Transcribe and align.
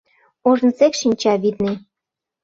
—Ожнысек 0.49 0.93
шинча, 0.99 1.33
витне. 1.41 1.73